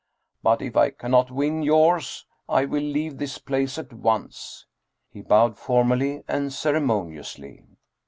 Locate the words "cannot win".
0.89-1.61